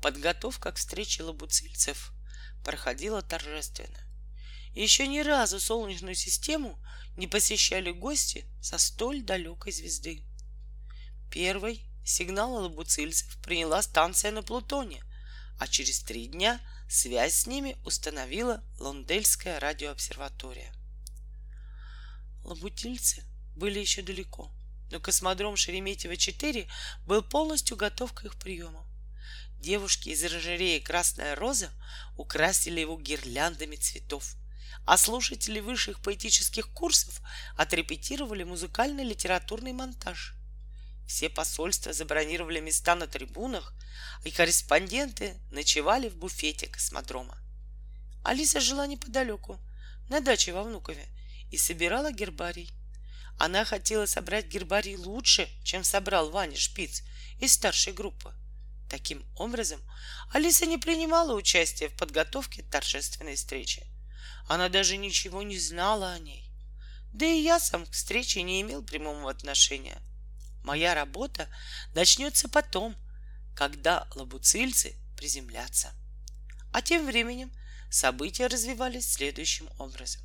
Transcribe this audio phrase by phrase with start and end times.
[0.00, 2.12] Подготовка к встрече лабуцильцев
[2.64, 3.98] проходила торжественно.
[4.74, 6.78] Еще ни разу Солнечную систему
[7.16, 10.22] не посещали гости со столь далекой звезды.
[11.30, 15.02] Первый сигнал лабуцильцев приняла станция на Плутоне,
[15.58, 20.72] а через три дня связь с ними установила Лондельская радиообсерватория.
[22.44, 23.24] Лабутильцы
[23.56, 24.50] были еще далеко,
[24.90, 26.68] но космодром Шереметьево-4
[27.04, 28.87] был полностью готов к их приему.
[29.58, 31.70] Девушки из оранжереи «Красная роза»
[32.16, 34.36] украсили его гирляндами цветов,
[34.86, 37.20] а слушатели высших поэтических курсов
[37.56, 40.34] отрепетировали музыкальный литературный монтаж.
[41.08, 43.74] Все посольства забронировали места на трибунах,
[44.24, 47.36] и корреспонденты ночевали в буфете космодрома.
[48.22, 49.58] Алиса жила неподалеку,
[50.08, 51.06] на даче во Внукове,
[51.50, 52.70] и собирала гербарий.
[53.38, 57.02] Она хотела собрать гербарий лучше, чем собрал Ваня Шпиц
[57.40, 58.32] из старшей группы.
[58.88, 59.80] Таким образом,
[60.32, 63.86] Алиса не принимала участия в подготовке торжественной встречи.
[64.46, 66.50] Она даже ничего не знала о ней.
[67.12, 70.00] Да и я сам к встрече не имел прямого отношения.
[70.64, 71.48] Моя работа
[71.94, 72.96] начнется потом,
[73.54, 75.92] когда лабуцильцы приземлятся.
[76.72, 77.52] А тем временем
[77.90, 80.22] события развивались следующим образом.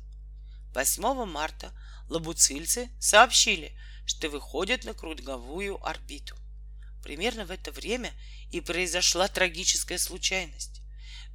[0.74, 1.72] 8 марта
[2.08, 3.76] лабуцильцы сообщили,
[4.06, 6.36] что выходят на круговую орбиту.
[7.04, 8.14] Примерно в это время
[8.50, 10.80] и произошла трагическая случайность.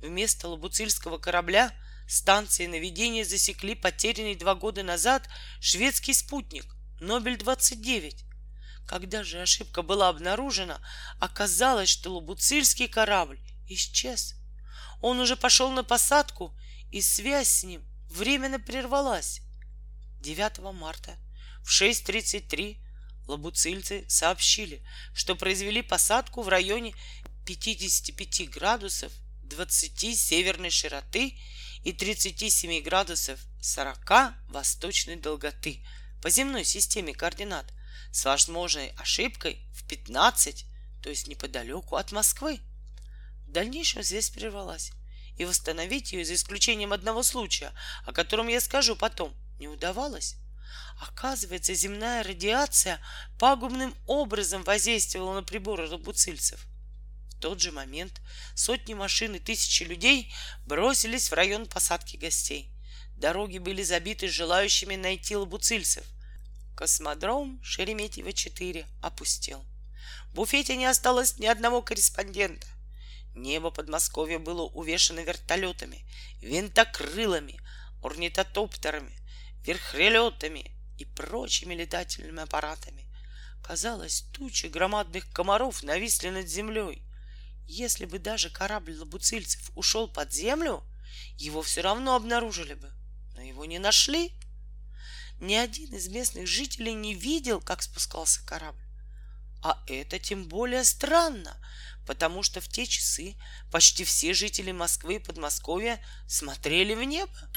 [0.01, 1.71] Вместо лабуцильского корабля
[2.07, 5.29] станции наведения засекли потерянный два года назад
[5.61, 6.65] шведский спутник
[7.01, 8.25] Нобель-29.
[8.87, 10.81] Когда же ошибка была обнаружена,
[11.19, 14.33] оказалось, что лабуцильский корабль исчез.
[15.01, 16.57] Он уже пошел на посадку,
[16.89, 19.41] и связь с ним временно прервалась.
[20.21, 21.15] 9 марта
[21.61, 22.88] в 6.33
[23.29, 26.93] лабуцильцы сообщили, что произвели посадку в районе
[27.45, 29.11] 55 градусов
[29.43, 31.37] 20 северной широты
[31.83, 35.85] и 37 градусов 40 восточной долготы
[36.21, 37.71] по земной системе координат
[38.11, 40.65] с возможной ошибкой в 15,
[41.01, 42.59] то есть неподалеку от Москвы.
[43.47, 44.91] В дальнейшем связь прервалась,
[45.37, 47.73] и восстановить ее за исключением одного случая,
[48.05, 50.35] о котором я скажу потом, не удавалось.
[50.99, 52.99] Оказывается, земная радиация
[53.37, 56.65] пагубным образом воздействовала на приборы лабуцильцев.
[57.29, 58.21] В тот же момент
[58.53, 60.33] сотни машин и тысячи людей
[60.65, 62.71] бросились в район посадки гостей.
[63.15, 66.05] Дороги были забиты желающими найти лабуцильцев.
[66.75, 69.65] Космодром Шереметьево-4 опустел.
[70.29, 72.67] В буфете не осталось ни одного корреспондента.
[73.35, 76.05] Небо Подмосковья было увешано вертолетами,
[76.41, 77.59] винтокрылами,
[78.01, 79.18] орнитотоптерами,
[79.63, 83.05] верхрелетами и прочими летательными аппаратами.
[83.63, 87.03] Казалось, тучи громадных комаров нависли над землей.
[87.67, 90.83] Если бы даже корабль лабуцильцев ушел под землю,
[91.37, 92.91] его все равно обнаружили бы,
[93.35, 94.33] но его не нашли.
[95.39, 98.83] Ни один из местных жителей не видел, как спускался корабль.
[99.61, 101.55] А это тем более странно,
[102.05, 103.35] потому что в те часы
[103.71, 107.48] почти все жители Москвы и Подмосковья смотрели в небо.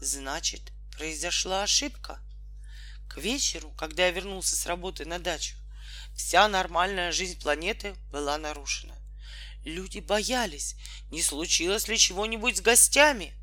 [0.00, 2.20] Значит, произошла ошибка.
[3.08, 5.56] К вечеру, когда я вернулся с работы на дачу,
[6.14, 8.94] вся нормальная жизнь планеты была нарушена.
[9.64, 10.76] Люди боялись,
[11.10, 13.34] не случилось ли чего-нибудь с гостями.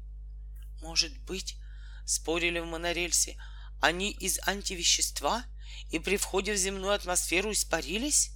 [0.82, 1.58] Может быть,
[2.06, 3.38] спорили в монорельсе,
[3.82, 5.44] они из антивещества
[5.92, 8.32] и при входе в земную атмосферу испарились?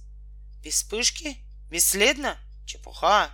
[0.62, 1.38] Без вспышки?
[1.70, 2.38] Бесследно?
[2.66, 3.30] Чепуха!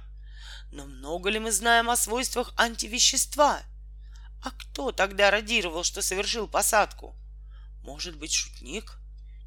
[0.70, 3.62] Но много ли мы знаем о свойствах антивещества?—
[4.42, 7.14] а кто тогда радировал, что совершил посадку?
[7.82, 8.98] Может быть, шутник?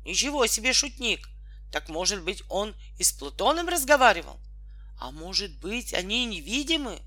[0.06, 1.30] Ничего себе шутник!
[1.72, 4.40] Так может быть, он и с Плутоном разговаривал?
[4.98, 7.00] А может быть, они невидимы?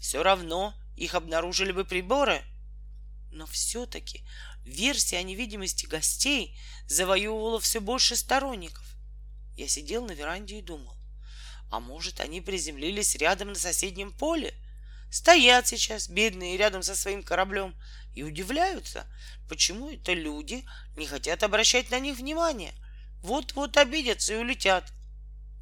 [0.00, 2.42] Все равно их обнаружили бы приборы.
[3.30, 4.24] Но все-таки
[4.64, 8.84] версия о невидимости гостей завоевывала все больше сторонников.
[9.56, 10.96] Я сидел на веранде и думал,
[11.70, 14.54] а может, они приземлились рядом на соседнем поле—
[15.10, 17.74] стоят сейчас бедные рядом со своим кораблем
[18.14, 19.06] и удивляются,
[19.48, 20.64] почему это люди
[20.96, 22.72] не хотят обращать на них внимание.
[23.22, 24.92] Вот-вот обидятся и улетят.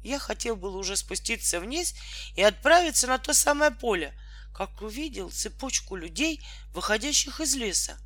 [0.03, 1.93] Я хотел было уже спуститься вниз
[2.35, 4.13] и отправиться на то самое поле,
[4.53, 6.41] как увидел цепочку людей,
[6.73, 7.97] выходящих из леса.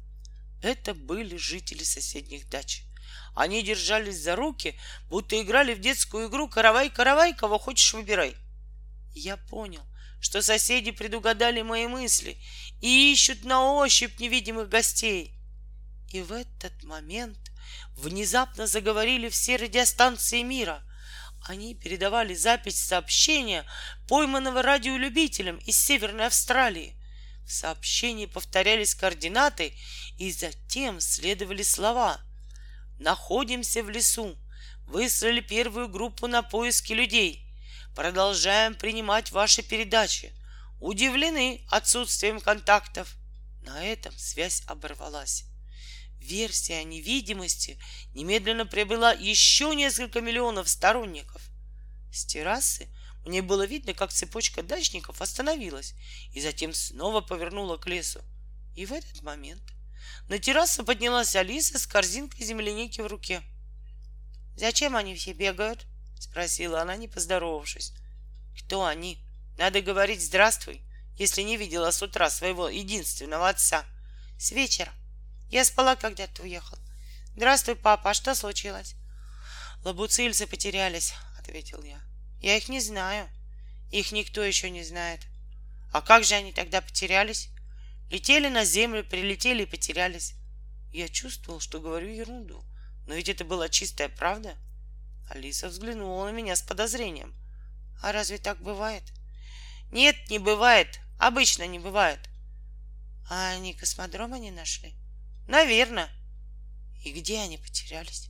[0.61, 2.83] Это были жители соседних дач.
[3.35, 4.79] Они держались за руки,
[5.09, 8.35] будто играли в детскую игру «Каравай-каравай, кого хочешь выбирай».
[9.13, 9.83] Я понял,
[10.23, 12.37] что соседи предугадали мои мысли
[12.79, 15.35] и ищут на ощупь невидимых гостей.
[16.13, 17.37] И в этот момент
[17.97, 20.81] внезапно заговорили все радиостанции мира.
[21.45, 23.65] Они передавали запись сообщения,
[24.07, 26.95] пойманного радиолюбителем из Северной Австралии.
[27.45, 29.73] В сообщении повторялись координаты,
[30.17, 32.21] и затем следовали слова.
[32.97, 34.37] «Находимся в лесу.
[34.87, 37.42] Выслали первую группу на поиски людей.
[37.95, 40.33] Продолжаем принимать ваши передачи.
[40.79, 43.15] Удивлены отсутствием контактов».
[43.61, 45.45] На этом связь оборвалась.
[46.19, 47.77] Версия невидимости
[48.13, 51.41] немедленно приобрела еще несколько миллионов сторонников.
[52.11, 52.89] С террасы
[53.25, 55.93] мне было видно, как цепочка дачников остановилась
[56.33, 58.21] и затем снова повернула к лесу.
[58.75, 59.61] И в этот момент
[60.27, 63.41] на террасу поднялась Алиса с корзинкой земляники в руке.
[64.55, 65.85] «Зачем они все бегают?»—
[66.23, 67.93] спросила она, не поздоровавшись.
[68.57, 69.23] «Кто они?
[69.57, 70.81] Надо говорить «здравствуй»,
[71.15, 73.85] если не видела с утра своего единственного отца.
[74.37, 74.91] С вечера.
[75.49, 76.77] Я спала, когда ты уехал.
[77.35, 78.95] Здравствуй, папа, а что случилось?
[79.83, 82.01] Лабуцильцы потерялись, ответил я.
[82.41, 83.29] Я их не знаю.
[83.91, 85.21] Их никто еще не знает.
[85.91, 87.49] А как же они тогда потерялись?
[88.09, 90.33] Летели на землю, прилетели и потерялись.
[90.91, 92.63] Я чувствовал, что говорю ерунду.
[93.07, 94.55] Но ведь это была чистая правда.
[95.29, 97.33] Алиса взглянула на меня с подозрением.
[98.01, 99.03] А разве так бывает?
[99.91, 100.99] Нет, не бывает.
[101.19, 102.19] Обычно не бывает.
[103.29, 104.93] А они космодрома не нашли?
[105.47, 106.09] Наверное.
[107.03, 108.29] И где они потерялись?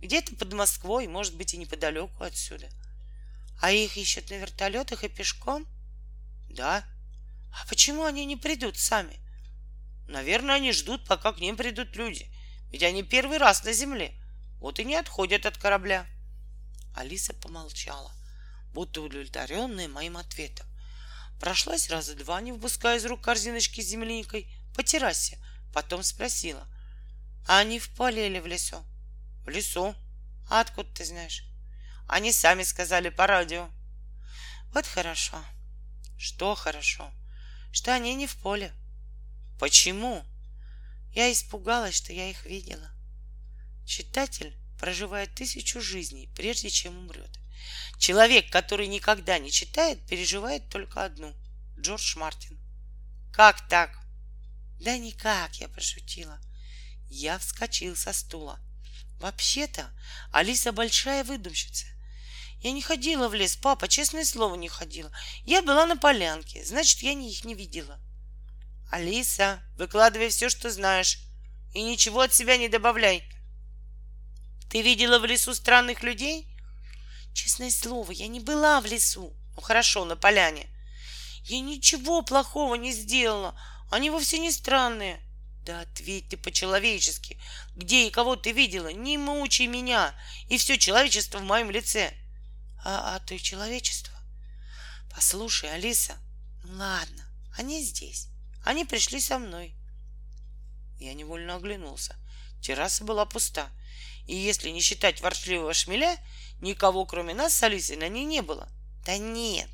[0.00, 2.68] Где-то под Москвой, может быть, и неподалеку отсюда.
[3.60, 5.66] А их ищут на вертолетах и пешком?
[6.48, 6.84] Да.
[7.52, 9.18] А почему они не придут сами?
[10.08, 12.28] Наверное, они ждут, пока к ним придут люди.
[12.70, 14.12] Ведь они первый раз на земле.
[14.58, 16.06] Вот и не отходят от корабля.
[16.94, 18.12] Алиса помолчала,
[18.72, 20.66] будто удовлетворенная моим ответом.
[21.40, 25.38] Прошлась раза два, не выпуская из рук корзиночки с земляникой, по террасе,
[25.72, 26.66] Потом спросила.
[27.46, 28.84] А они в поле или в лесу?
[29.44, 29.94] В лесу.
[30.50, 31.44] А откуда ты знаешь?
[32.06, 33.70] Они сами сказали по радио.
[34.72, 35.42] Вот хорошо.
[36.18, 37.10] Что хорошо?
[37.72, 38.72] Что они не в поле.
[39.58, 40.24] Почему?
[41.14, 42.90] Я испугалась, что я их видела.
[43.86, 47.30] Читатель проживает тысячу жизней, прежде чем умрет.
[48.00, 51.36] Человек, который никогда не читает, переживает только одну.
[51.78, 52.58] Джордж Мартин.
[53.32, 53.96] Как так?
[54.80, 56.40] Да никак, я пошутила.
[57.08, 58.58] Я вскочил со стула.
[59.20, 59.88] Вообще-то,
[60.32, 61.86] Алиса большая выдумщица.
[62.58, 65.12] Я не ходила в лес, папа, честное слово, не ходила.
[65.44, 68.00] Я была на полянке, значит, я их не видела.
[68.90, 71.20] Алиса, выкладывай все, что знаешь,
[71.72, 73.22] и ничего от себя не добавляй.
[74.72, 76.48] Ты видела в лесу странных людей?
[77.34, 79.36] Честное слово, я не была в лесу.
[79.54, 80.66] Ну хорошо, на поляне.
[81.44, 83.54] Я ничего плохого не сделала.
[83.90, 85.20] Они вовсе не странные.
[85.66, 87.38] Да ответь ты по-человечески.
[87.76, 88.88] Где и кого ты видела?
[88.88, 90.14] Не мучай меня.
[90.48, 92.14] И все человечество в моем лице.
[92.82, 94.18] А, а ты человечество?
[95.14, 96.16] Послушай, Алиса.
[96.64, 97.28] Ну ладно,
[97.58, 98.28] они здесь.
[98.64, 99.74] Они пришли со мной.
[100.98, 102.16] Я невольно оглянулся.
[102.62, 103.70] Терраса была пуста.
[104.26, 106.16] И если не считать ворчливого шмеля,
[106.60, 108.68] никого, кроме нас с Алисой, на ней не было.
[109.04, 109.68] Да нет,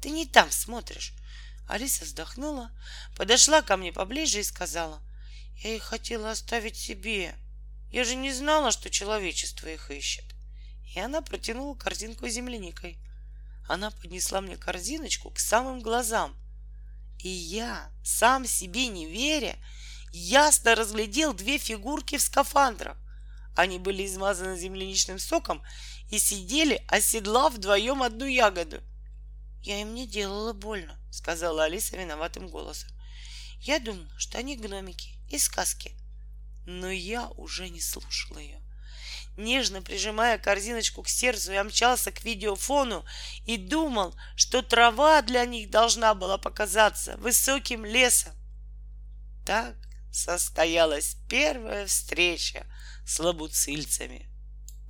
[0.00, 1.14] ты не там смотришь.
[1.70, 2.70] Алиса вздохнула,
[3.16, 5.00] подошла ко мне поближе и сказала,
[5.62, 7.34] «Я их хотела оставить себе.
[7.92, 10.24] Я же не знала, что человечество их ищет».
[10.94, 12.98] И она протянула корзинку с земляникой.
[13.68, 16.34] Она поднесла мне корзиночку к самым глазам.
[17.20, 19.56] И я, сам себе не веря,
[20.12, 22.96] ясно разглядел две фигурки в скафандрах.
[23.60, 25.62] Они были измазаны земляничным соком
[26.08, 28.80] и сидели, оседлав вдвоем одну ягоду.
[29.62, 32.88] Я им не делала больно, сказала Алиса виноватым голосом.
[33.60, 35.92] Я думала, что они гномики из сказки.
[36.64, 38.62] Но я уже не слушала ее.
[39.36, 43.04] Нежно прижимая корзиночку к сердцу, я мчался к видеофону
[43.44, 48.32] и думал, что трава для них должна была показаться высоким лесом.
[49.44, 49.76] Так
[50.10, 52.66] состоялась первая встреча
[53.10, 54.29] с лабуцильцами.